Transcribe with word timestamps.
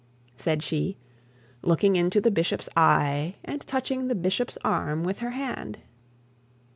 said 0.35 0.63
she, 0.63 0.97
looking 1.61 1.95
into 1.95 2.19
the 2.19 2.31
bishop's 2.31 2.67
eye, 2.75 3.35
and 3.45 3.61
touching 3.67 4.07
the 4.07 4.15
bishop's 4.15 4.57
arm 4.63 5.03
with 5.03 5.19
her 5.19 5.29
hand. 5.29 5.77